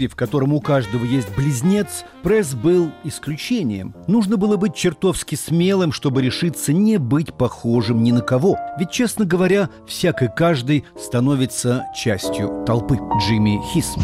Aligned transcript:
мире, 0.00 0.08
в 0.08 0.16
котором 0.16 0.52
у 0.54 0.60
каждого 0.60 1.04
есть 1.04 1.28
близнец, 1.36 2.04
пресс 2.22 2.54
был 2.54 2.90
исключением. 3.04 3.94
Нужно 4.06 4.36
было 4.36 4.56
быть 4.56 4.74
чертовски 4.74 5.34
смелым, 5.34 5.92
чтобы 5.92 6.22
решиться 6.22 6.72
не 6.72 6.98
быть 6.98 7.34
похожим 7.34 8.02
ни 8.02 8.12
на 8.12 8.22
кого. 8.22 8.56
Ведь, 8.78 8.90
честно 8.90 9.26
говоря, 9.26 9.68
всякий 9.86 10.28
каждый 10.34 10.84
становится 10.98 11.84
частью 11.94 12.64
толпы. 12.66 12.98
Джимми 13.20 13.60
Хисм. 13.72 14.00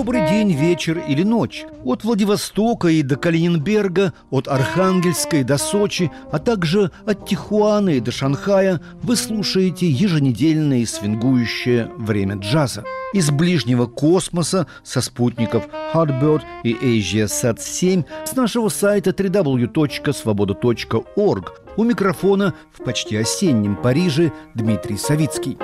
Добрый 0.00 0.24
день, 0.30 0.52
вечер 0.52 1.04
или 1.06 1.22
ночь. 1.22 1.66
От 1.84 2.04
Владивостока 2.04 2.88
и 2.88 3.02
до 3.02 3.16
Калинингберга, 3.16 4.14
от 4.30 4.48
Архангельска 4.48 5.36
и 5.36 5.44
до 5.44 5.58
Сочи, 5.58 6.10
а 6.32 6.38
также 6.38 6.90
от 7.04 7.28
Тихуаны 7.28 7.98
и 7.98 8.00
до 8.00 8.10
Шанхая 8.10 8.80
вы 9.02 9.14
слушаете 9.14 9.90
еженедельное 9.90 10.86
свингующее 10.86 11.90
время 11.98 12.36
джаза. 12.36 12.82
Из 13.12 13.30
ближнего 13.30 13.84
космоса 13.84 14.66
со 14.82 15.02
спутников 15.02 15.68
Hardbird 15.92 16.44
и 16.64 16.72
AsiaSat-7 16.72 18.06
с 18.24 18.34
нашего 18.34 18.70
сайта 18.70 19.10
www.svoboda.org 19.10 21.52
у 21.76 21.84
микрофона 21.84 22.54
в 22.72 22.82
почти 22.82 23.16
осеннем 23.16 23.76
Париже 23.76 24.32
Дмитрий 24.54 24.96
Савицкий. 24.96 25.58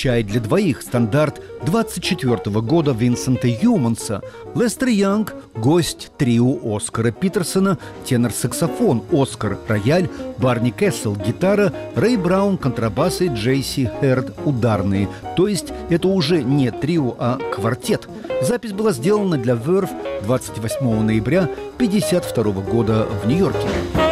«Чай 0.00 0.22
для 0.22 0.40
двоих» 0.40 0.80
стандарт 0.80 1.42
24 1.66 2.38
года 2.62 2.92
Винсента 2.92 3.48
Юманса. 3.48 4.22
Лестер 4.54 4.88
Янг– 4.88 5.34
гость 5.54 6.10
трио 6.16 6.56
Оскара 6.74 7.10
Питерсона, 7.10 7.76
тенор-саксофон 8.06 9.02
Оскар 9.12 9.58
Рояль, 9.68 10.08
Барни 10.38 10.70
Кессел– 10.70 11.16
гитара, 11.26 11.70
Рэй 11.96 12.16
Браун– 12.16 12.56
контрабасы, 12.58 13.26
Джейси 13.26 13.90
Херд– 14.00 14.32
ударные. 14.46 15.06
То 15.36 15.46
есть 15.48 15.70
это 15.90 16.08
уже 16.08 16.42
не 16.42 16.70
трио, 16.70 17.14
а 17.18 17.38
квартет. 17.54 18.08
Запись 18.40 18.72
была 18.72 18.92
сделана 18.92 19.36
для 19.36 19.52
Verve 19.52 19.90
28 20.22 21.02
ноября 21.02 21.42
1952 21.76 22.52
года 22.62 23.06
в 23.22 23.28
Нью-Йорке. 23.28 24.09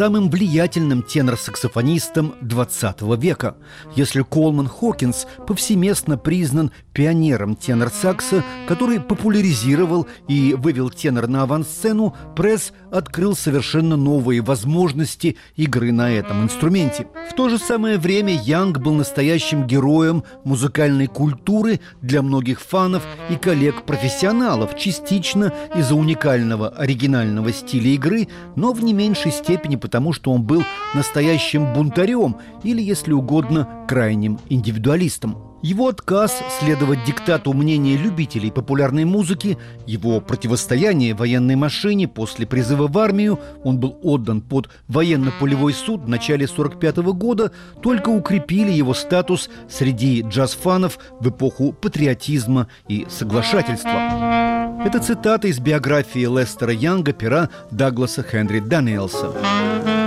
Самым 0.00 0.30
влиятельным 0.30 1.02
тенор-саксофонистом 1.02 2.32
XX 2.40 3.20
века. 3.20 3.56
Если 3.96 4.22
Колман 4.22 4.66
Хокинс 4.66 5.26
повсеместно 5.46 6.16
признан 6.16 6.70
пионером 6.94 7.54
тенор-сакса, 7.54 8.42
который 8.66 8.98
популяризировал 8.98 10.06
и 10.26 10.54
вывел 10.54 10.88
тенор 10.88 11.28
на 11.28 11.42
авансцену, 11.42 12.16
пресс 12.34 12.72
открыл 12.90 13.36
совершенно 13.36 13.96
новые 13.96 14.40
возможности 14.40 15.36
игры 15.56 15.92
на 15.92 16.10
этом 16.10 16.44
инструменте. 16.44 17.06
В 17.30 17.34
то 17.34 17.50
же 17.50 17.58
самое 17.58 17.98
время 17.98 18.32
Янг 18.32 18.78
был 18.78 18.94
настоящим 18.94 19.66
героем 19.66 20.24
музыкальной 20.44 21.08
культуры 21.08 21.80
для 22.00 22.22
многих 22.22 22.62
фанов 22.62 23.02
и 23.28 23.36
коллег-профессионалов, 23.36 24.78
частично 24.78 25.52
из-за 25.76 25.94
уникального 25.94 26.70
оригинального 26.70 27.52
стиля 27.52 27.90
игры, 27.90 28.28
но 28.56 28.72
в 28.72 28.82
не 28.82 28.94
меньшей 28.94 29.30
степени 29.30 29.76
потому, 29.76 29.89
что 30.12 30.32
он 30.32 30.42
был 30.42 30.62
настоящим 30.94 31.72
бунтарем 31.74 32.36
или, 32.62 32.80
если 32.80 33.12
угодно, 33.12 33.84
крайним 33.88 34.38
индивидуалистом. 34.48 35.49
Его 35.62 35.88
отказ 35.88 36.42
следовать 36.58 37.04
диктату 37.04 37.52
мнения 37.52 37.96
любителей 37.96 38.50
популярной 38.50 39.04
музыки, 39.04 39.58
его 39.86 40.20
противостояние 40.20 41.14
военной 41.14 41.56
машине 41.56 42.08
после 42.08 42.46
призыва 42.46 42.88
в 42.88 42.96
армию, 42.96 43.38
он 43.62 43.78
был 43.78 43.98
отдан 44.02 44.40
под 44.40 44.70
военно-полевой 44.88 45.74
суд 45.74 46.02
в 46.02 46.08
начале 46.08 46.46
1945 46.46 46.96
года, 47.14 47.52
только 47.82 48.08
укрепили 48.08 48.70
его 48.70 48.94
статус 48.94 49.50
среди 49.68 50.22
джаз-фанов 50.22 50.98
в 51.20 51.28
эпоху 51.28 51.72
патриотизма 51.72 52.68
и 52.88 53.06
соглашательства. 53.10 54.80
Это 54.84 54.98
цитата 54.98 55.46
из 55.48 55.58
биографии 55.58 56.26
Лестера 56.26 56.72
Янга 56.72 57.12
пера 57.12 57.50
Дагласа 57.70 58.22
Хенри 58.22 58.60
Даниэлса. 58.60 59.99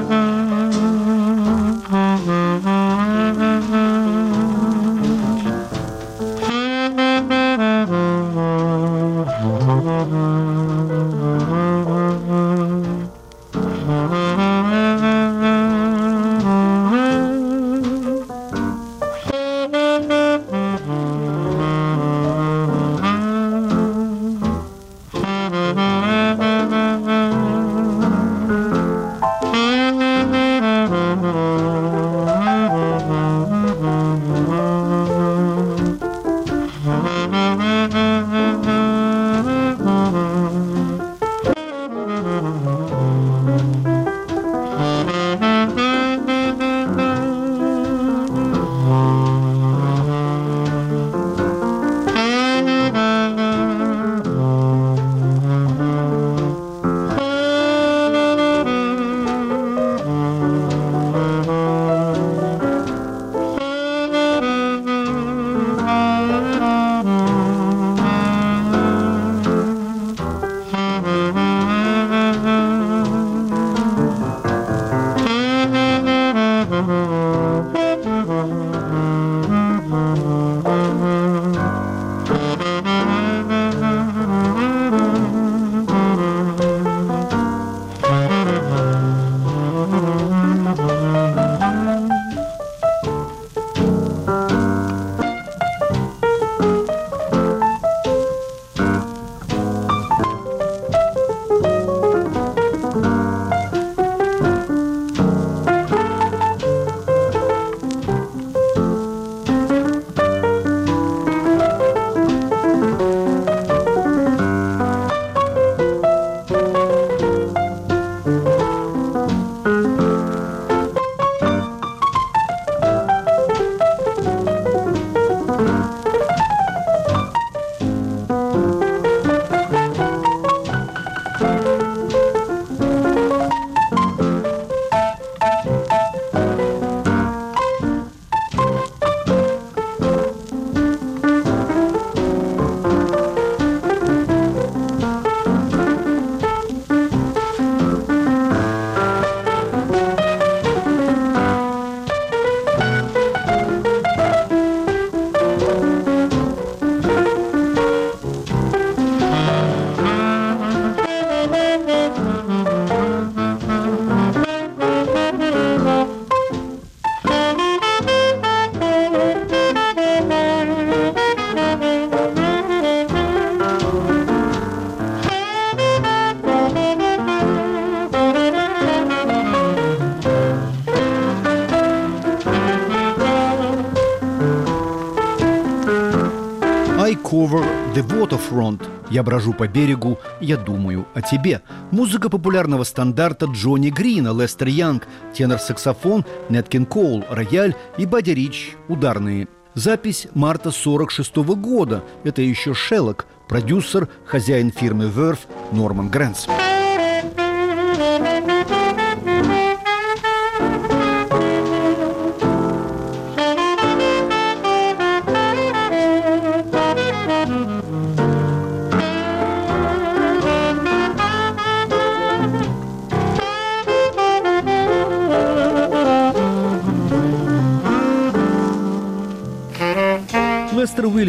Waterfront. 188.54 188.82
Я 189.10 189.24
брожу 189.24 189.54
по 189.54 189.68
берегу, 189.68 190.20
я 190.40 190.58
думаю 190.58 191.06
о 191.14 191.22
тебе. 191.22 191.62
Музыка 191.92 192.30
популярного 192.30 192.84
стандарта 192.84 193.46
Джонни 193.46 193.90
Грина, 193.90 194.34
Лестер 194.34 194.68
Янг, 194.68 195.08
тенор-саксофон, 195.34 196.26
Неткин 196.50 196.86
Коул, 196.86 197.24
рояль 197.30 197.76
и 197.98 198.06
Бадди 198.06 198.32
Рич, 198.32 198.76
ударные. 198.88 199.48
Запись 199.76 200.28
марта 200.36 200.72
46 200.72 201.38
-го 201.38 201.56
года. 201.56 202.04
Это 202.24 202.42
еще 202.42 202.74
Шеллок, 202.74 203.26
продюсер, 203.48 204.08
хозяин 204.26 204.72
фирмы 204.72 205.06
Verve 205.06 205.40
Норман 205.72 206.10
Грэнс. 206.10 206.48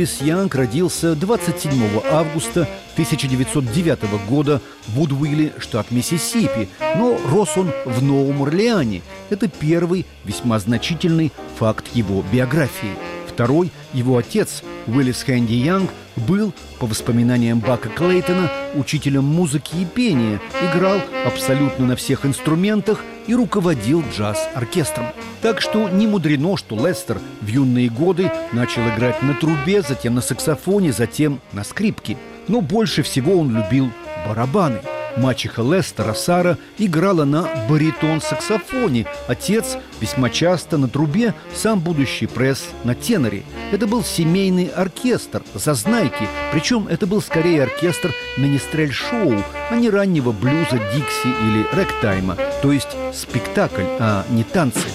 Уиллис 0.05 0.21
Янг 0.21 0.55
родился 0.55 1.15
27 1.15 2.03
августа 2.11 2.69
1909 2.93 4.29
года 4.29 4.61
в 4.87 4.97
Вудвилле, 4.97 5.55
штат 5.59 5.91
Миссисипи, 5.91 6.69
но 6.97 7.19
рос 7.31 7.57
он 7.57 7.73
в 7.87 8.03
Новом 8.03 8.43
Орлеане. 8.43 9.01
Это 9.31 9.49
первый 9.49 10.05
весьма 10.27 10.59
значительный 10.59 11.33
факт 11.59 11.87
его 11.95 12.23
биографии. 12.31 13.14
Второй, 13.35 13.73
его 13.93 14.17
отец, 14.17 14.63
Уиллис 14.87 15.25
Хэнди 15.25 15.55
Янг, 15.55 15.91
был, 16.15 16.53
по 16.79 16.87
воспоминаниям 16.87 17.59
Бака 17.59 17.89
Клейтона, 17.89 18.49
учителем 18.77 19.25
музыки 19.25 19.75
и 19.75 19.85
пения, 19.85 20.41
играл 20.63 21.01
абсолютно 21.27 21.85
на 21.85 21.97
всех 21.97 22.25
инструментах 22.25 23.01
и 23.27 23.35
руководил 23.35 24.05
джаз-оркестром. 24.17 25.07
Так 25.43 25.61
что 25.61 25.89
не 25.89 26.07
мудрено, 26.07 26.57
что 26.57 26.77
Лестер 26.77 27.19
в 27.41 27.49
юные 27.49 27.89
годы 27.89 28.31
начал 28.53 28.83
играть 28.89 29.21
на 29.21 29.35
трубе, 29.35 29.83
затем 29.83 30.15
на 30.15 30.21
саксофоне, 30.21 30.93
затем 30.93 31.41
на 31.53 31.65
скрипке. 31.65 32.17
Но 32.47 32.61
больше 32.61 33.03
всего 33.03 33.41
он 33.41 33.51
любил 33.51 33.91
барабаны– 34.29 34.79
Мачеха 35.17 35.63
Лестера 35.63 36.13
Сара 36.13 36.59
играла 36.79 37.25
на 37.25 37.49
баритон-саксофоне, 37.69 39.07
отец 39.29 39.77
весьма 40.01 40.31
часто 40.31 40.77
на 40.77 40.89
трубе, 40.89 41.35
сам 41.55 41.81
будущий 41.81 42.27
пресс 42.27 42.65
на 42.83 42.95
теноре. 42.95 43.45
Это 43.73 43.87
был 43.87 44.03
семейный 44.03 44.67
оркестр, 44.67 45.43
зазнайки, 45.55 46.29
причем 46.53 46.89
это 46.89 47.07
был 47.07 47.23
скорее 47.23 47.63
оркестр 47.63 48.13
министрель-шоу, 48.37 49.43
а 49.71 49.77
не 49.77 49.89
раннего 49.89 50.33
блюза, 50.33 50.81
дикси 50.93 51.27
или 51.27 51.81
ректайма, 51.81 52.37
то 52.63 52.73
есть 52.73 52.97
спектакль, 53.13 53.85
а 54.01 54.25
не 54.31 54.43
танцы. 54.43 54.89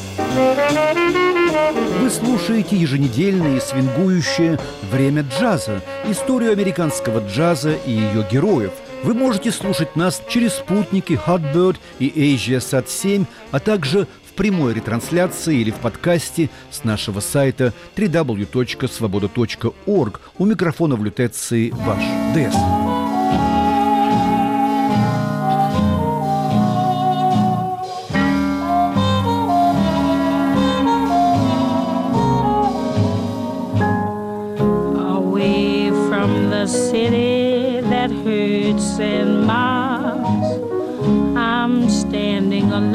Вы 2.01 2.09
слушаете 2.09 2.75
еженедельное 2.75 3.59
свингующее 3.59 4.59
«Время 4.91 5.23
джаза», 5.23 5.81
историю 6.07 6.51
американского 6.51 7.25
джаза 7.25 7.73
и 7.85 7.91
ее 7.91 8.25
героев– 8.29 8.71
вы 9.03 9.13
можете 9.13 9.51
слушать 9.51 9.95
нас 9.95 10.21
через 10.29 10.53
спутники 10.53 11.19
Hotbird 11.25 11.77
и 11.99 12.09
Asia 12.09 12.83
7 12.87 13.25
а 13.51 13.59
также 13.59 14.07
в 14.27 14.33
прямой 14.33 14.73
ретрансляции 14.73 15.59
или 15.59 15.69
в 15.71 15.75
подкасте 15.75 16.49
с 16.71 16.83
нашего 16.83 17.19
сайта 17.19 17.73
www.svoboda.org. 17.95 20.19
У 20.37 20.45
микрофона 20.45 20.95
в 20.95 21.03
лютеции 21.03 21.71
ваш 21.71 22.03
ДС. 22.33 22.98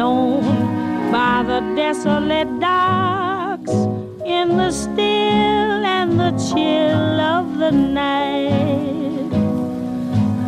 Alone 0.05 1.11
by 1.11 1.43
the 1.51 1.61
desolate 1.75 2.53
docks 2.61 3.73
in 4.39 4.57
the 4.61 4.71
still 4.71 5.81
and 5.97 6.11
the 6.21 6.33
chill 6.49 7.21
of 7.37 7.59
the 7.59 7.71
night. 7.71 9.31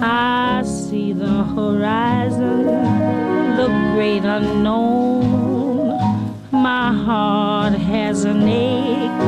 I 0.02 0.62
see 0.64 1.12
the 1.12 1.38
horizon, 1.56 2.66
the 3.60 3.68
great 3.92 4.24
unknown. 4.24 5.24
My 6.52 6.92
heart 7.06 7.74
has 7.94 8.24
an 8.24 8.42
ache, 8.48 9.22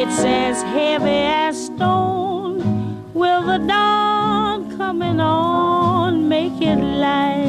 it's 0.00 0.20
as 0.20 0.62
heavy 0.76 1.22
as 1.46 1.66
stone. 1.66 2.56
Will 3.12 3.42
the 3.42 3.58
dawn 3.58 4.76
coming 4.76 5.20
on? 5.20 5.74
make 6.28 6.60
it 6.60 6.76
light. 6.76 7.43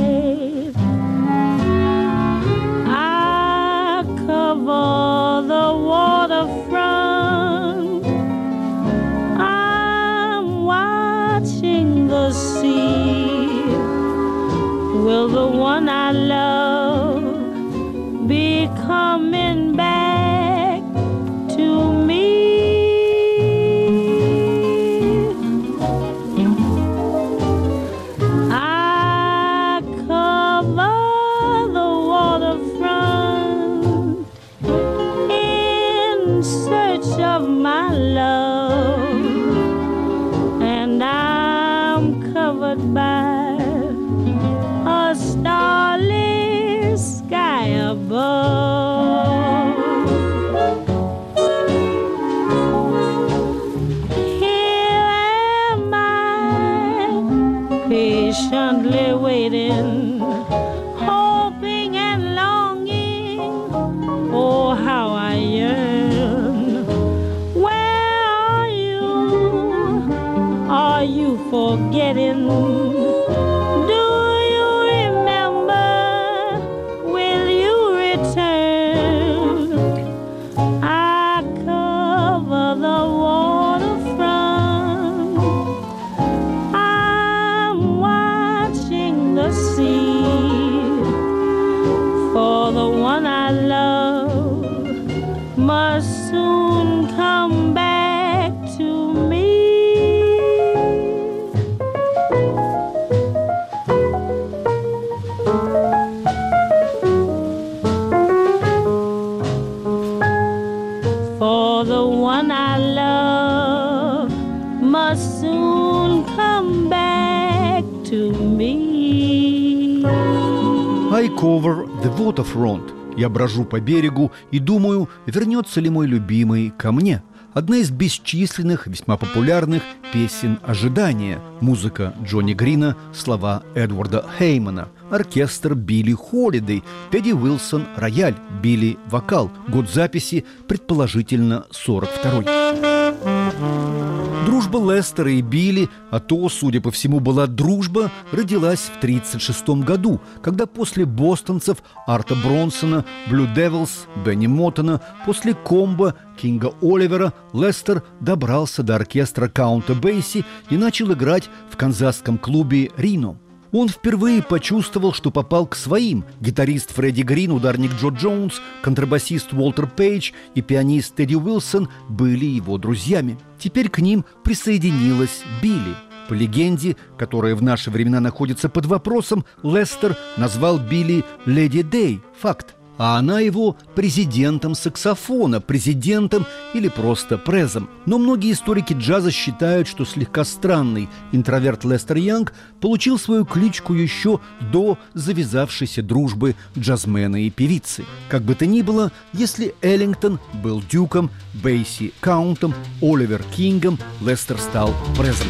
Я 123.18 123.30
брожу 123.30 123.64
по 123.64 123.80
берегу 123.80 124.32
и 124.52 124.60
думаю, 124.60 125.10
вернется 125.26 125.80
ли 125.80 125.90
мой 125.90 126.08
любимый 126.08 126.74
ко 126.78 126.92
мне. 126.92 127.24
одна 127.54 127.78
из 127.78 127.90
бесчисленных, 127.90 128.86
весьма 128.86 129.16
популярных 129.16 129.82
песен 130.12 130.60
ожидания. 130.62 131.40
Музыка 131.62 132.14
Джонни 132.22 132.54
Грина, 132.54 132.98
слова 133.14 133.64
Эдварда 133.76 134.26
Хеймана. 134.38 134.90
Оркестр 135.10 135.76
Билли 135.76 136.14
Холидей, 136.14 136.84
Тедди 137.12 137.32
Уилсон, 137.32 137.86
рояль, 137.96 138.36
Билли 138.62 138.98
вокал. 139.10 139.52
Год 139.70 139.90
записи, 139.90 140.44
предположительно, 140.68 141.66
42-й. 141.72 144.15
Дружба 144.46 144.78
Лестера 144.78 145.32
и 145.32 145.42
Билли, 145.42 145.90
а 146.12 146.20
то, 146.20 146.48
судя 146.50 146.80
по 146.80 146.92
всему, 146.92 147.20
была 147.20 147.48
дружба, 147.48 148.12
родилась 148.32 148.82
в 148.82 148.98
1936 148.98 149.84
году, 149.84 150.22
когда 150.44 150.68
после 150.68 151.06
бостонцев 151.06 151.78
Арта 152.06 152.36
Бронсона, 152.36 153.06
Blue 153.28 153.48
Devils, 153.48 154.06
Бенни 154.24 154.48
Моттона, 154.48 155.02
после 155.26 155.56
комбо 155.56 156.14
Кинга 156.38 156.74
Оливера 156.82 157.34
Лестер 157.54 158.04
добрался 158.20 158.84
до 158.84 158.96
оркестра 158.96 159.48
Каунта 159.48 159.96
Бейси 159.96 160.46
и 160.70 160.78
начал 160.78 161.12
играть 161.14 161.50
в 161.72 161.78
канзасском 161.78 162.38
клубе 162.38 162.92
«Рино». 162.98 163.40
Он 163.78 163.90
впервые 163.90 164.42
почувствовал, 164.42 165.12
что 165.12 165.32
попал 165.32 165.68
к 165.68 165.76
своим. 165.76 166.24
Гитарист 166.40 166.94
Фредди 166.94 167.24
Грин, 167.24 167.52
ударник 167.52 167.92
Джо 168.00 168.08
Джонс, 168.08 168.62
контрабасист 168.82 169.52
Уолтер 169.52 169.86
Пейдж 169.86 170.32
и 170.54 170.62
пианист 170.62 171.14
Тедди 171.16 171.36
Уилсон 171.36 171.90
были 172.08 172.46
его 172.46 172.78
друзьями. 172.78 173.38
Теперь 173.60 173.90
к 173.90 174.00
ним 174.00 174.24
присоединилась 174.46 175.44
Билли. 175.62 175.94
По 176.30 176.34
легенде, 176.34 176.96
которая 177.18 177.54
в 177.54 177.62
наши 177.62 177.92
времена 177.92 178.22
находится 178.22 178.70
под 178.70 178.86
вопросом, 178.86 179.44
Лестер 179.62 180.16
назвал 180.38 180.80
Билли 180.80 181.26
«Lady 181.46 181.82
Day»– 181.82 182.22
факт 182.40 182.75
а 182.98 183.18
она 183.18 183.40
его 183.40 183.76
президентом 183.96 184.76
саксофона, 184.76 185.62
президентом 185.62 186.46
или 186.74 186.88
просто 186.88 187.38
презом. 187.38 187.90
Но 188.06 188.18
многие 188.18 188.52
историки 188.52 188.94
джаза 188.94 189.32
считают, 189.32 189.88
что 189.88 190.06
слегка 190.06 190.44
странный 190.44 191.10
интроверт 191.32 191.84
Лестер 191.86 192.18
Янг 192.18 192.54
получил 192.80 193.18
свою 193.18 193.46
кличку 193.46 193.94
еще 193.94 194.40
до 194.72 194.98
завязавшейся 195.14 196.02
дружбы 196.02 196.56
джазмена 196.78 197.44
и 197.44 197.50
певицы. 197.50 198.06
Как 198.30 198.44
бы 198.44 198.56
то 198.56 198.66
ни 198.66 198.82
было, 198.82 199.12
если 199.34 199.76
Эллингтон 199.82 200.40
был 200.64 200.82
дюком, 200.82 201.32
Бейси– 201.54 202.14
каунтом, 202.20 202.74
Оливер– 203.02 203.44
кингом, 203.56 204.00
Лестер 204.22 204.58
стал 204.58 204.94
презом. 205.18 205.48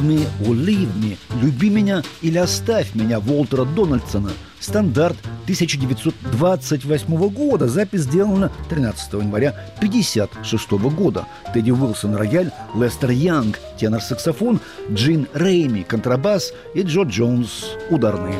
Me 0.00 0.26
or 0.44 0.54
leave 0.54 0.94
me» 0.96 1.16
«Люби 1.42 1.70
меня 1.70 2.02
или 2.22 2.38
оставь 2.38 2.94
меня» 2.94 3.20
Волтера 3.20 3.64
Дональдсона– 3.64 4.30
стандарт 4.60 5.16
1928 5.44 7.28
года. 7.30 7.66
Запись 7.66 8.02
сделана 8.02 8.52
13 8.68 9.14
января 9.14 9.50
1956 9.78 10.70
года. 10.94 11.26
Тедди 11.52 11.70
Уилсон– 11.70 12.14
рояль, 12.16 12.52
Лестер 12.74 13.10
Янг– 13.10 13.58
тенор-саксофон, 13.80 14.60
Джин 14.92 15.26
Рейми– 15.34 15.82
контрабас 15.88 16.52
и 16.74 16.82
Джо 16.82 17.02
Джонс– 17.02 17.70
ударные. 17.90 18.38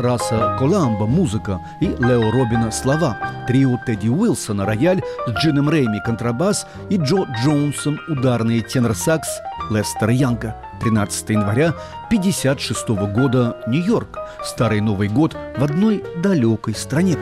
Раса 0.00 0.56
Коламба 0.58 1.06
«Музыка» 1.06 1.60
и 1.80 1.86
Лео 1.86 2.30
Робина 2.30 2.70
«Слова», 2.70 3.16
трио 3.46 3.78
Тедди 3.84 4.08
Уилсона 4.08 4.64
«Рояль» 4.66 5.02
с 5.26 5.30
Джином 5.30 5.70
Рейми 5.70 6.00
«Контрабас» 6.04 6.66
и 6.88 6.96
Джо 6.96 7.26
Джонсон 7.42 8.00
«Ударный 8.08 8.60
тенор-сакс» 8.62 9.28
Лестера 9.70 10.12
Янга. 10.12 10.56
13 10.80 11.30
января 11.30 11.68
1956 12.06 12.88
года, 13.12 13.56
Нью-Йорк. 13.66 14.18
Старый 14.42 14.80
Новый 14.80 15.08
год 15.08 15.36
в 15.56 15.62
одной 15.62 16.02
далекой 16.22 16.74
стране. 16.74 17.16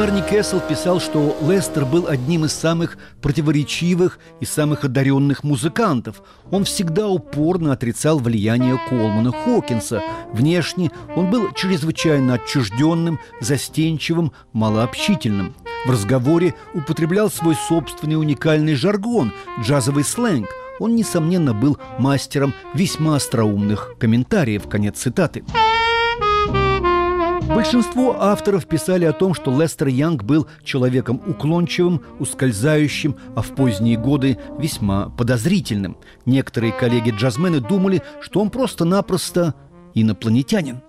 Барни 0.00 0.22
Кессел 0.22 0.60
писал, 0.60 0.98
что 0.98 1.36
Лестер 1.42 1.84
был 1.84 2.06
одним 2.08 2.46
из 2.46 2.54
самых 2.54 2.96
противоречивых 3.20 4.18
и 4.40 4.46
самых 4.46 4.84
одаренных 4.84 5.44
музыкантов. 5.44 6.22
Он 6.50 6.64
всегда 6.64 7.06
упорно 7.06 7.74
отрицал 7.74 8.18
влияние 8.18 8.80
Колмана 8.88 9.30
Хокинса. 9.30 10.02
Внешне 10.32 10.90
он 11.16 11.28
был 11.30 11.52
чрезвычайно 11.52 12.32
отчужденным, 12.32 13.20
застенчивым, 13.42 14.32
малообщительным. 14.54 15.54
В 15.84 15.90
разговоре 15.90 16.54
употреблял 16.72 17.30
свой 17.30 17.54
собственный 17.68 18.16
уникальный 18.16 18.76
жаргон, 18.76 19.34
джазовый 19.60 20.04
сленг. 20.04 20.48
Он, 20.78 20.96
несомненно, 20.96 21.52
был 21.52 21.76
мастером 21.98 22.54
весьма 22.72 23.16
остроумных 23.16 23.96
комментариев. 23.98 24.66
Конец 24.66 24.96
цитаты. 24.96 25.44
Большинство 27.54 28.16
авторов 28.20 28.66
писали 28.66 29.04
о 29.04 29.12
том, 29.12 29.34
что 29.34 29.50
Лестер 29.50 29.88
Янг 29.88 30.22
был 30.22 30.46
человеком 30.62 31.20
уклончивым, 31.26 32.02
ускользающим, 32.20 33.16
а 33.34 33.42
в 33.42 33.48
поздние 33.48 33.96
годы 33.98 34.38
весьма 34.58 35.10
подозрительным. 35.10 35.96
Некоторые 36.26 36.72
коллеги-джазмены 36.72 37.60
думали, 37.60 38.02
что 38.20 38.40
он 38.40 38.50
просто-напросто 38.50 39.54
инопланетянин. 39.94 40.80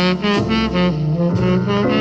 Mm-hmm. 0.00 1.99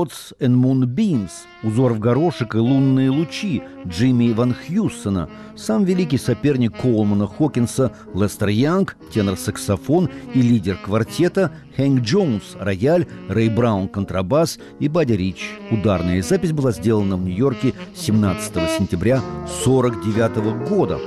Дотс 0.00 0.32
and 0.40 0.54
Moonbeams, 0.54 1.30
узор 1.62 1.92
в 1.92 1.98
горошек 1.98 2.54
и 2.54 2.58
лунные 2.58 3.10
лучи 3.10 3.62
Джимми 3.86 4.32
Ван 4.32 4.54
Хьюссона, 4.54 5.28
сам 5.56 5.84
великий 5.84 6.16
соперник 6.16 6.74
Коулмана 6.74 7.26
Хокинса 7.26 7.92
Лестер 8.14 8.48
Янг, 8.48 8.96
тенор-саксофон 9.12 10.08
и 10.32 10.40
лидер 10.40 10.78
квартета 10.82 11.52
Хэнк 11.76 12.00
Джонс, 12.00 12.56
рояль, 12.58 13.06
Рэй 13.28 13.50
Браун, 13.50 13.88
контрабас 13.88 14.58
и 14.78 14.88
Бадди 14.88 15.12
Рич. 15.12 15.50
Ударная 15.70 16.22
запись 16.22 16.52
была 16.52 16.72
сделана 16.72 17.18
в 17.18 17.24
Нью-Йорке 17.24 17.74
17 17.94 18.54
сентября 18.78 19.18
1949 19.18 20.66
года. 20.66 20.98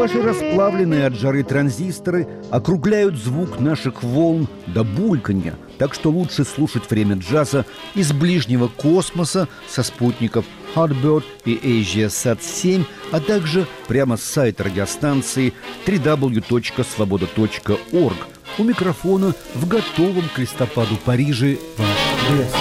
Ваши 0.00 0.22
расплавленные 0.22 1.04
от 1.04 1.14
жары 1.14 1.42
транзисторы 1.42 2.26
округляют 2.50 3.16
звук 3.16 3.60
наших 3.60 4.02
волн 4.02 4.48
до 4.66 4.82
бульканья, 4.82 5.56
так 5.76 5.92
что 5.92 6.08
лучше 6.08 6.46
слушать 6.46 6.88
время 6.88 7.16
джаза 7.16 7.66
из 7.94 8.10
ближнего 8.10 8.68
космоса 8.68 9.46
со 9.68 9.82
спутников 9.82 10.46
Hardbird 10.74 11.24
и 11.44 11.54
AsiaSat-7, 11.54 12.86
а 13.12 13.20
также 13.20 13.66
прямо 13.88 14.16
с 14.16 14.22
сайта 14.22 14.64
радиостанции 14.64 15.52
www.svoboda.org. 15.84 18.16
У 18.56 18.64
микрофона 18.64 19.34
в 19.54 19.68
готовом 19.68 20.24
к 20.34 20.38
листопаду 20.38 20.96
Париже 21.04 21.58
ваш 21.76 21.98
Бест. 22.30 22.56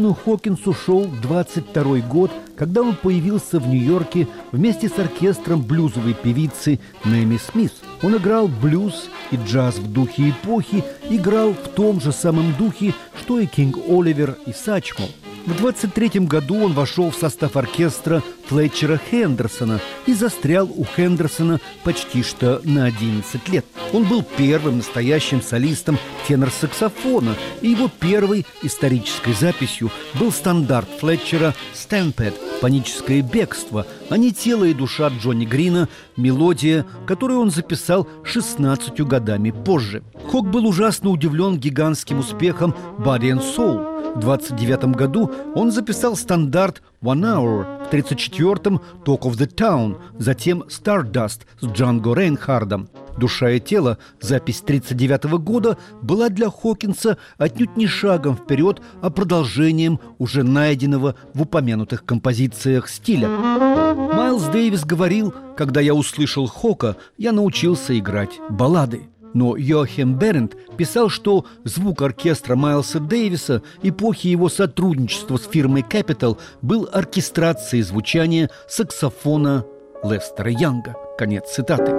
Колману 0.00 0.14
Хокинсу 0.14 0.72
шел 0.72 1.04
22 1.04 1.98
год, 2.08 2.30
когда 2.56 2.80
он 2.80 2.96
появился 2.96 3.60
в 3.60 3.68
Нью-Йорке 3.68 4.28
вместе 4.50 4.88
с 4.88 4.98
оркестром 4.98 5.60
блюзовой 5.60 6.14
певицы 6.14 6.80
Нэми 7.04 7.36
Смит. 7.36 7.74
Он 8.02 8.16
играл 8.16 8.48
блюз 8.48 9.10
и 9.30 9.36
джаз 9.36 9.76
в 9.76 9.92
духе 9.92 10.30
эпохи, 10.30 10.82
играл 11.10 11.52
в 11.52 11.68
том 11.74 12.00
же 12.00 12.12
самом 12.12 12.54
духе, 12.54 12.94
что 13.20 13.40
и 13.40 13.44
Кинг 13.44 13.76
Оливер 13.90 14.38
и 14.46 14.52
Сачмол. 14.54 15.10
В 15.46 15.56
23 15.56 16.20
году 16.20 16.64
он 16.64 16.72
вошел 16.74 17.10
в 17.10 17.16
состав 17.16 17.56
оркестра 17.56 18.22
Флетчера 18.48 19.00
Хендерсона 19.10 19.80
и 20.06 20.12
застрял 20.12 20.70
у 20.70 20.84
Хендерсона 20.84 21.60
почти 21.82 22.22
что 22.22 22.60
на 22.64 22.84
11 22.84 23.48
лет. 23.48 23.64
Он 23.92 24.04
был 24.04 24.22
первым 24.22 24.78
настоящим 24.78 25.40
солистом 25.40 25.98
тенор-саксофона, 26.28 27.34
и 27.62 27.70
его 27.70 27.88
первой 27.88 28.44
исторической 28.62 29.32
записью 29.32 29.90
был 30.14 30.30
стандарт 30.30 30.88
Флетчера 31.00 31.54
«Стэмпед» 31.74 32.34
«Паническое 32.60 33.22
бегство», 33.22 33.86
не 34.16 34.32
тело 34.32 34.64
и 34.64 34.74
душа 34.74 35.08
Джонни 35.08 35.44
Грина, 35.44 35.88
мелодия, 36.16 36.86
которую 37.06 37.40
он 37.40 37.50
записал 37.50 38.08
16 38.24 39.00
годами 39.02 39.50
позже. 39.50 40.02
Хок 40.30 40.48
был 40.48 40.66
ужасно 40.66 41.10
удивлен 41.10 41.58
гигантским 41.58 42.18
успехом 42.18 42.74
«Body 42.98 43.32
and 43.32 43.42
Soul», 43.42 43.90
в 44.14 44.18
29 44.18 44.96
году 44.96 45.30
он 45.54 45.70
записал 45.70 46.16
стандарт 46.16 46.82
«One 47.02 47.22
Hour», 47.22 47.88
в 47.88 47.92
34-м 47.92 48.80
«Talk 49.06 49.22
of 49.22 49.32
the 49.38 49.46
Town», 49.46 49.96
затем 50.18 50.64
«Stardust» 50.68 51.40
с 51.58 51.66
Джанго 51.66 52.14
Рейнхардом. 52.14 52.90
«Душа 53.16 53.50
и 53.50 53.60
тело», 53.60 53.96
запись 54.20 54.60
39 54.60 55.24
года, 55.38 55.78
была 56.02 56.28
для 56.28 56.50
Хокинса 56.50 57.16
отнюдь 57.38 57.76
не 57.76 57.86
шагом 57.86 58.36
вперед, 58.36 58.82
а 59.00 59.08
продолжением 59.08 59.98
уже 60.18 60.42
найденного 60.42 61.14
в 61.32 61.42
упомянутых 61.42 62.04
композициях 62.04 62.88
стиля. 62.88 63.28
Майлз 63.28 64.44
Дэвис 64.44 64.84
говорил, 64.84 65.34
когда 65.56 65.80
я 65.80 65.94
услышал 65.94 66.46
Хока, 66.46 66.96
я 67.16 67.32
научился 67.32 67.98
играть 67.98 68.40
баллады. 68.50 69.08
Но 69.34 69.56
Йохим 69.56 70.14
Берент 70.14 70.56
писал, 70.76 71.08
что 71.08 71.44
звук 71.64 72.02
оркестра 72.02 72.56
Майлса 72.56 73.00
Дэвиса 73.00 73.62
эпохи 73.82 74.28
его 74.28 74.48
сотрудничества 74.48 75.36
с 75.36 75.46
фирмой 75.46 75.82
Capital 75.82 76.38
был 76.62 76.88
оркестрацией 76.92 77.82
звучания 77.82 78.50
саксофона 78.68 79.64
Лестера 80.02 80.50
Янга. 80.50 80.96
Конец 81.18 81.52
цитаты. 81.52 81.92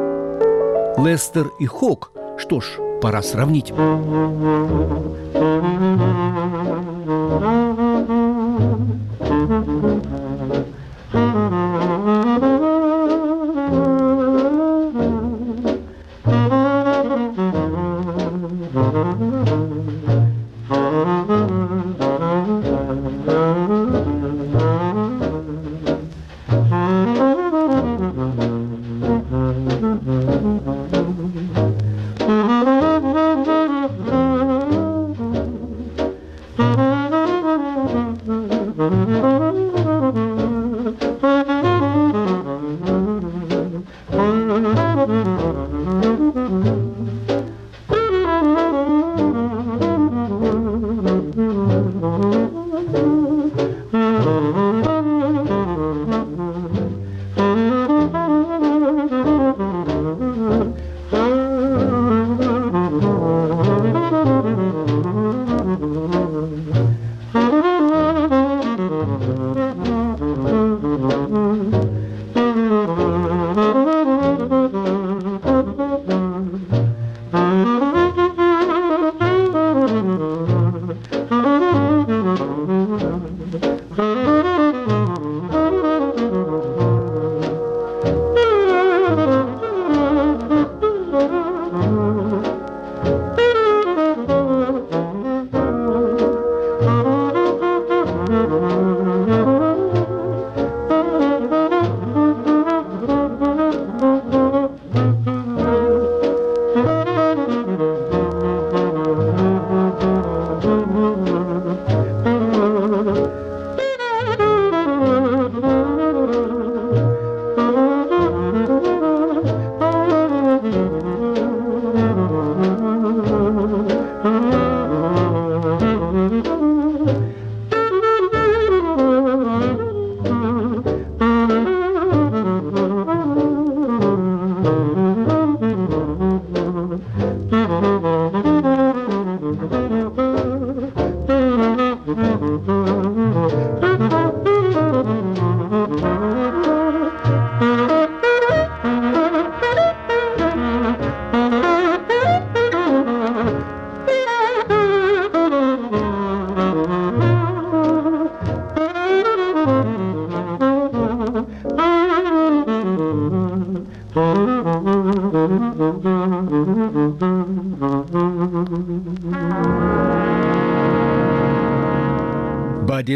Лестер 0.98 1.52
и 1.60 1.66
Хок. 1.66 2.12
Что 2.38 2.60
ж, 2.60 2.66
пора 3.02 3.22
сравнить. 3.22 3.72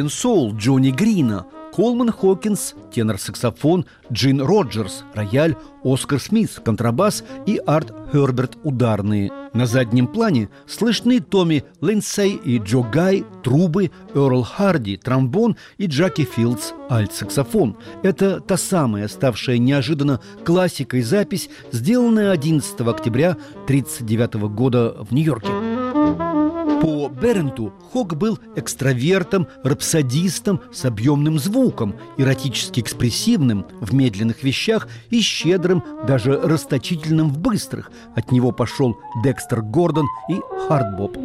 Бадди 0.06 0.14
Соул 0.14 0.56
Джонни 0.56 0.92
Грина, 0.92 1.46
Колман 1.74 2.12
Хокинс, 2.12 2.76
тенор-саксофон, 2.94 3.86
Джин 4.12 4.40
Роджерс, 4.40 5.04
рояль, 5.16 5.56
Оскар 5.84 6.20
Смит, 6.20 6.62
контрабас 6.64 7.24
и 7.48 7.60
Арт 7.66 7.92
Херберт 8.12 8.58
ударные. 8.64 9.32
На 9.54 9.66
заднем 9.66 10.08
плане 10.08 10.50
слышны 10.68 11.20
Томми 11.20 11.64
Линдсей 11.82 12.36
и 12.36 12.60
Джо 12.60 12.84
Гай, 12.84 13.26
трубы, 13.44 13.92
Эрл 14.14 14.44
Харди, 14.44 14.98
тромбон 14.98 15.58
и 15.78 15.88
Джаки 15.88 16.24
Филдс, 16.24 16.74
альт-саксофон. 16.90 17.76
Это 18.04 18.40
та 18.42 18.58
самая, 18.58 19.08
ставшая 19.08 19.58
неожиданно 19.58 20.22
классикой 20.44 21.02
запись, 21.02 21.50
сделанная 21.72 22.32
11 22.32 22.80
октября 22.82 23.32
1939 23.66 24.36
года 24.54 24.96
в 25.00 25.12
Нью-Йорке. 25.12 26.45
По 26.86 27.10
Беренту 27.10 27.74
Хок 27.92 28.16
был 28.16 28.38
экстравертом, 28.56 29.48
рапсодистом 29.64 30.62
с 30.72 30.86
объемным 30.86 31.40
звуком, 31.40 31.96
эротически 32.20 32.80
экспрессивным 32.80 33.66
в 33.82 33.92
медленных 33.96 34.44
вещах 34.44 34.88
и 35.10 35.20
щедрым, 35.20 35.84
даже 36.08 36.40
расточительным 36.40 37.30
в 37.30 37.40
быстрых. 37.40 37.90
От 38.16 38.32
него 38.32 38.52
пошел 38.52 39.00
Декстер 39.24 39.64
Гордон 39.64 40.06
и 40.30 40.40
Хардбоп. 40.68 41.18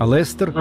А 0.00 0.06
Лестер... 0.06 0.52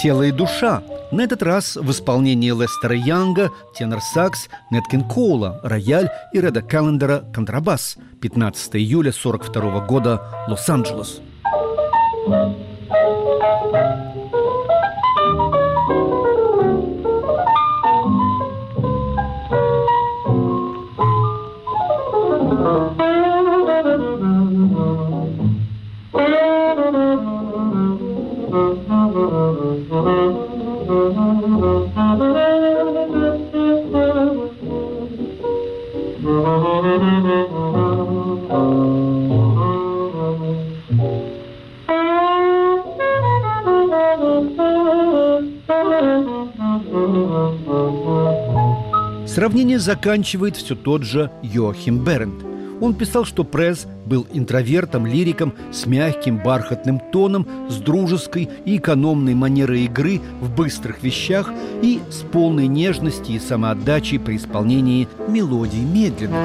Тело 0.00 0.22
и 0.22 0.30
душа 0.30 0.82
На 1.10 1.22
этот 1.22 1.42
раз 1.42 1.76
в 1.76 1.90
исполнении 1.90 2.50
Лестера 2.50 2.94
Янга, 2.94 3.50
тенор-сакс, 3.74 4.48
Неткин 4.70 5.04
Коула, 5.04 5.60
рояль 5.62 6.10
и 6.32 6.40
Реда 6.40 6.60
Каллендера 6.60 7.24
контрабас. 7.34 7.96
15 8.20 8.76
июля 8.76 9.12
42 9.12 9.86
года, 9.86 10.22
Лос-Анджелес. 10.48 11.20
Сравнение 12.26 12.67
заканчивает 49.78 50.56
все 50.56 50.74
тот 50.74 51.02
же 51.02 51.30
Йохим 51.42 52.04
Берент. 52.04 52.44
Он 52.80 52.94
писал, 52.94 53.24
что 53.24 53.42
Пресс 53.44 53.86
был 54.06 54.26
интровертом, 54.32 55.06
лириком 55.06 55.52
с 55.72 55.86
мягким 55.86 56.38
бархатным 56.38 57.00
тоном, 57.12 57.46
с 57.68 57.76
дружеской 57.76 58.48
и 58.64 58.76
экономной 58.76 59.34
манерой 59.34 59.84
игры 59.84 60.20
в 60.40 60.54
быстрых 60.54 61.02
вещах 61.02 61.50
и 61.82 62.00
с 62.10 62.18
полной 62.18 62.68
нежности 62.68 63.32
и 63.32 63.38
самоотдачей 63.38 64.20
при 64.20 64.36
исполнении 64.36 65.08
мелодий 65.28 65.82
медленных. 65.82 66.38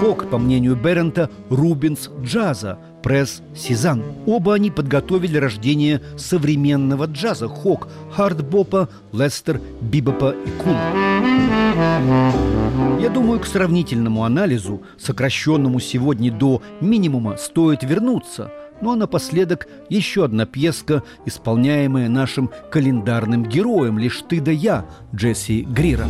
Хок, 0.00 0.30
по 0.30 0.38
мнению 0.38 0.76
Берента, 0.76 1.28
Рубинс 1.50 2.08
джаза, 2.22 2.78
Пресс 3.02 3.42
Сезанн. 3.56 4.02
Оба 4.26 4.54
они 4.54 4.70
подготовили 4.70 5.38
рождение 5.38 6.02
современного 6.16 7.04
джаза 7.04 7.48
Хок, 7.48 7.88
хардбопа, 8.12 8.88
Лестер, 9.12 9.60
бибопа 9.80 10.34
и 10.44 10.50
кул. 10.62 10.74
Я 13.00 13.10
думаю, 13.10 13.40
к 13.40 13.46
сравнительному 13.46 14.24
анализу, 14.24 14.82
сокращенному 14.98 15.80
сегодня 15.80 16.32
до 16.32 16.60
минимума, 16.80 17.36
стоит 17.36 17.82
вернуться. 17.82 18.50
Ну 18.80 18.92
а 18.92 18.96
напоследок 18.96 19.66
еще 19.88 20.24
одна 20.24 20.46
пьеска, 20.46 21.02
исполняемая 21.26 22.08
нашим 22.08 22.50
календарным 22.70 23.44
героем 23.44 23.98
«Лишь 23.98 24.22
ты 24.28 24.40
да 24.40 24.52
я» 24.52 24.86
Джесси 25.14 25.62
Грира. 25.62 26.08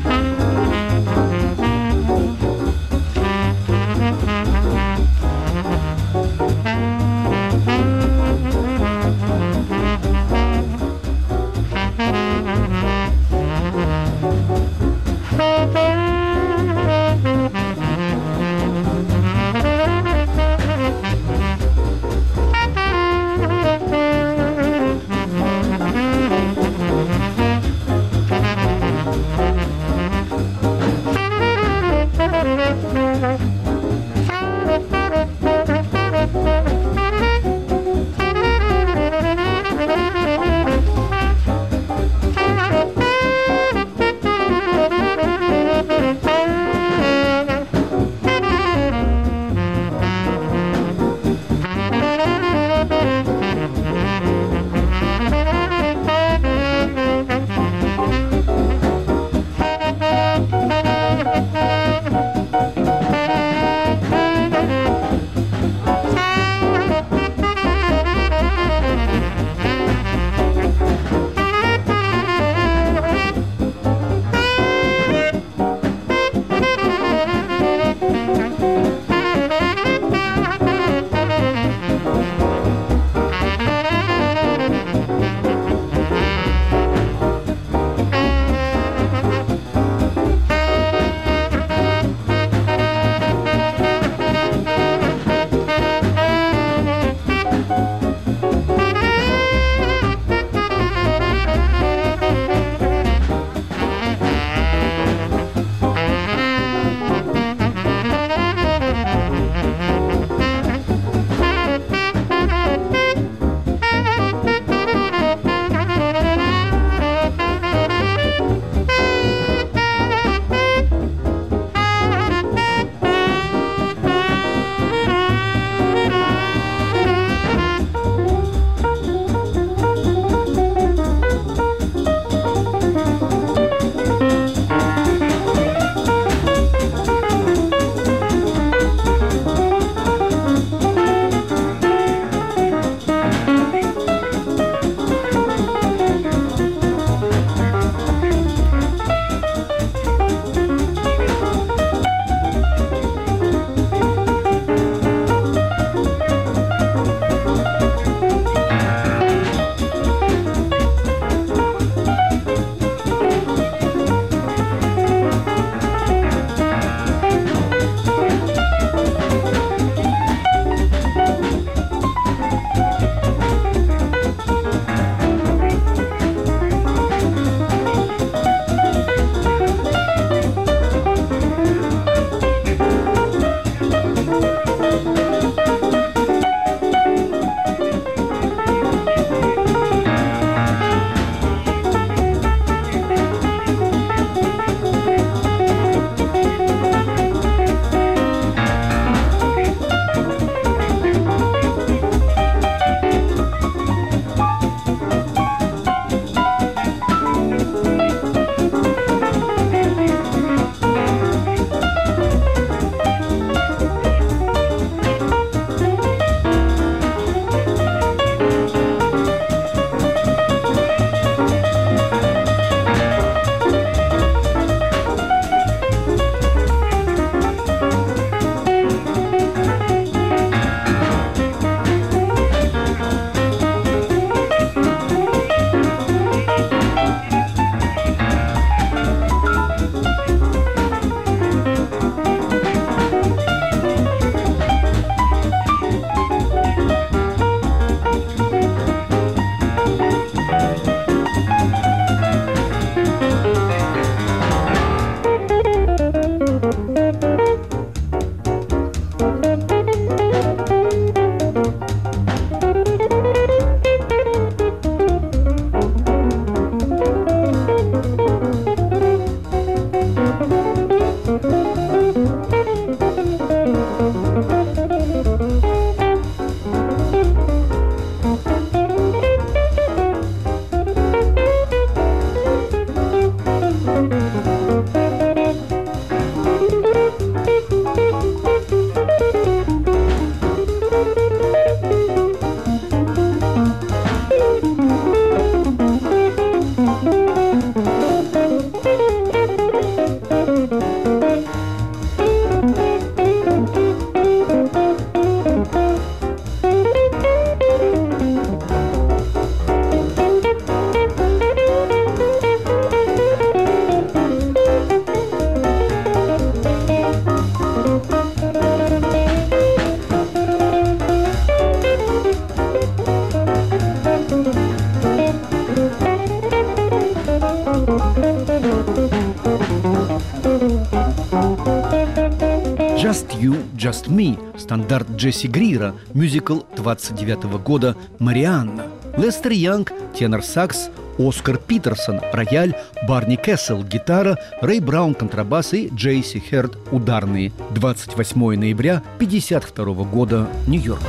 Джесси 335.19 335.49
Грира, 335.49 335.97
мюзикл 336.15 336.61
29 336.77 337.61
года 337.61 337.97
«Марианна». 338.21 338.87
Лестер 339.17 339.51
Янг, 339.51 339.93
тенор-сакс, 340.17 340.91
Оскар 341.19 341.59
Питерсон, 341.59 342.21
рояль, 342.33 342.77
Барни 343.09 343.35
Кессел, 343.35 343.83
гитара, 343.83 344.39
Рэй 344.63 344.79
Браун, 344.79 345.15
контрабас 345.15 345.75
и 345.75 345.89
Джей 345.93 346.25
Си 346.25 346.39
Херд, 346.39 346.79
ударные. 346.93 347.51
28 347.75 348.55
ноября 348.55 349.03
1952 349.17 350.05
года, 350.05 350.49
Нью-Йорк. 350.69 351.03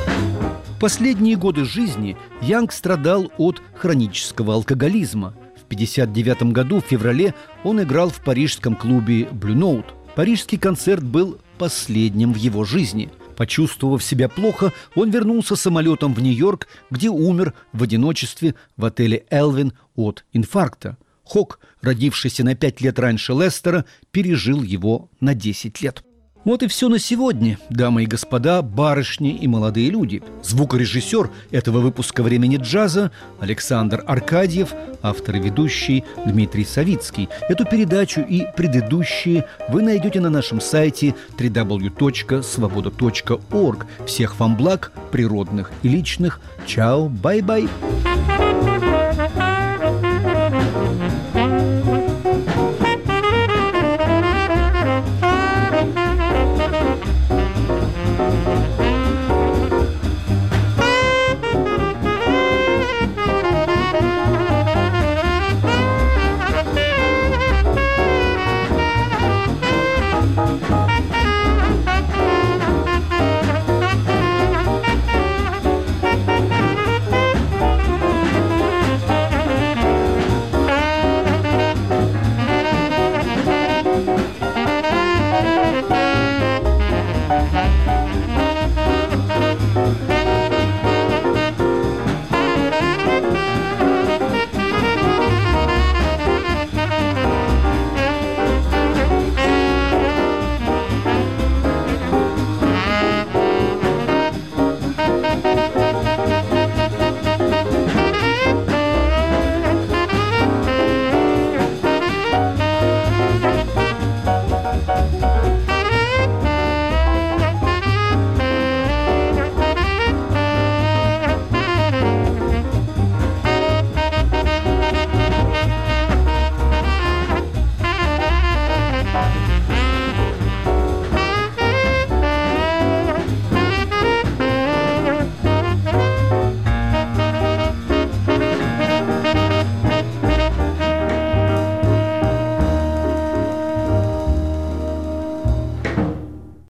Последние 0.80 1.36
годы 1.36 1.64
жизни 1.64 2.16
Янг 2.42 2.72
страдал 2.72 3.30
от 3.38 3.62
хронического 3.76 4.54
алкоголизма. 4.54 5.34
В 5.54 5.72
1959 5.72 6.52
году 6.52 6.80
в 6.80 6.84
феврале 6.84 7.32
он 7.62 7.80
играл 7.80 8.08
в 8.08 8.18
парижском 8.22 8.74
клубе 8.74 9.28
«Blue 9.30 9.54
Note». 9.54 9.86
Парижский 10.16 10.58
концерт 10.58 11.04
был 11.04 11.38
последним 11.58 12.32
в 12.32 12.36
его 12.36 12.64
жизни– 12.64 13.08
Почувствовав 13.40 14.02
себя 14.02 14.28
плохо, 14.28 14.70
он 14.94 15.10
вернулся 15.10 15.56
самолетом 15.56 16.12
в 16.12 16.20
Нью-Йорк, 16.20 16.68
где 16.90 17.08
умер 17.08 17.54
в 17.72 17.82
одиночестве 17.82 18.54
в 18.76 18.84
отеле 18.84 19.24
«Элвин» 19.30 19.72
от 19.96 20.26
инфаркта. 20.34 20.98
Хок, 21.24 21.58
родившийся 21.80 22.44
на 22.44 22.54
пять 22.54 22.82
лет 22.82 22.98
раньше 22.98 23.32
Лестера, 23.32 23.86
пережил 24.10 24.62
его 24.62 25.08
на 25.20 25.32
10 25.32 25.80
лет. 25.80 26.04
Вот 26.44 26.62
и 26.62 26.68
все 26.68 26.88
на 26.88 26.98
сегодня, 26.98 27.58
дамы 27.68 28.04
и 28.04 28.06
господа, 28.06 28.62
барышни 28.62 29.36
и 29.36 29.46
молодые 29.46 29.90
люди. 29.90 30.22
Звукорежиссер 30.42 31.28
этого 31.50 31.80
выпуска 31.80 32.22
«Времени 32.22 32.56
джаза» 32.56 33.10
Александр 33.40 34.02
Аркадьев, 34.06 34.72
автор 35.02 35.36
и 35.36 35.40
ведущий 35.40 36.02
Дмитрий 36.24 36.64
Савицкий. 36.64 37.28
Эту 37.50 37.66
передачу 37.66 38.22
и 38.22 38.46
предыдущие 38.56 39.44
вы 39.68 39.82
найдете 39.82 40.20
на 40.20 40.30
нашем 40.30 40.62
сайте 40.62 41.14
www.svoboda.org. 41.36 43.86
Всех 44.06 44.40
вам 44.40 44.56
благ, 44.56 44.92
природных 45.12 45.70
и 45.82 45.88
личных. 45.88 46.40
Чао, 46.66 47.10
бай-бай. 47.10 47.68